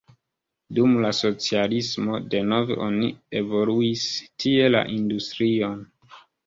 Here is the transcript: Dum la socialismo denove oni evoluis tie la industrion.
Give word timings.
Dum 0.77 0.95
la 1.03 1.11
socialismo 1.17 2.17
denove 2.37 2.79
oni 2.89 3.13
evoluis 3.43 4.09
tie 4.43 4.75
la 4.77 4.87
industrion. 5.01 5.83